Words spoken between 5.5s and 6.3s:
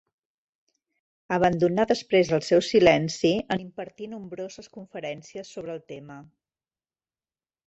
sobre el tema.